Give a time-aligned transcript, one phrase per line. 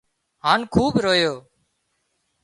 [0.45, 1.33] هانَ خوٻ رويو